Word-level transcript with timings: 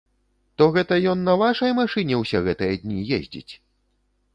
То 0.61 0.65
гэта 0.77 0.97
ён 1.11 1.21
на 1.29 1.35
вашай 1.43 1.77
машыне 1.83 2.21
ўсе 2.25 2.45
гэтыя 2.51 2.73
дні 2.87 3.09
ездзіць? 3.23 3.51